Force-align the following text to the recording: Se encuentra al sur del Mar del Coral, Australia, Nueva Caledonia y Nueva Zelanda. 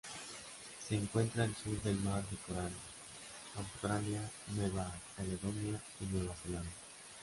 Se 0.87 0.95
encuentra 0.95 1.43
al 1.43 1.55
sur 1.55 1.79
del 1.83 1.97
Mar 1.97 2.23
del 2.27 2.39
Coral, 2.39 2.71
Australia, 3.55 4.21
Nueva 4.55 4.91
Caledonia 5.15 5.79
y 5.99 6.05
Nueva 6.05 6.33
Zelanda. 6.37 6.71